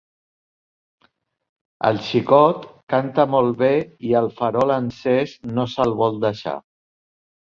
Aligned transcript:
El 1.89 1.99
xicot 2.05 2.63
canta 2.95 3.25
molt 3.35 3.53
bé 3.61 3.69
i 4.11 4.17
el 4.23 4.29
farol 4.39 4.75
encés 4.79 5.35
no 5.59 5.67
se'l 5.75 5.97
vol 6.03 6.17
deixar. 6.25 6.57